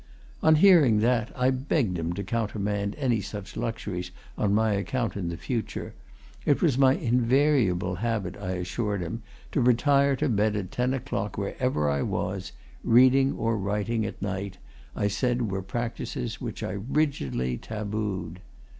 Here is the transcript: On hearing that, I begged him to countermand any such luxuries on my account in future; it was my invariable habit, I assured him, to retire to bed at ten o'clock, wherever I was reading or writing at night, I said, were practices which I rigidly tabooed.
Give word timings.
On 0.41 0.55
hearing 0.55 0.99
that, 1.01 1.31
I 1.35 1.51
begged 1.51 1.95
him 1.99 2.13
to 2.13 2.23
countermand 2.23 2.95
any 2.97 3.21
such 3.21 3.55
luxuries 3.55 4.09
on 4.35 4.51
my 4.51 4.71
account 4.73 5.15
in 5.15 5.29
future; 5.37 5.93
it 6.43 6.59
was 6.59 6.75
my 6.75 6.93
invariable 6.95 7.93
habit, 7.97 8.35
I 8.37 8.53
assured 8.53 9.01
him, 9.01 9.21
to 9.51 9.61
retire 9.61 10.15
to 10.15 10.27
bed 10.27 10.55
at 10.55 10.71
ten 10.71 10.95
o'clock, 10.95 11.37
wherever 11.37 11.87
I 11.87 12.01
was 12.01 12.51
reading 12.83 13.33
or 13.33 13.55
writing 13.59 14.03
at 14.03 14.19
night, 14.23 14.57
I 14.95 15.07
said, 15.07 15.51
were 15.51 15.61
practices 15.61 16.41
which 16.41 16.63
I 16.63 16.71
rigidly 16.89 17.59
tabooed. 17.59 18.41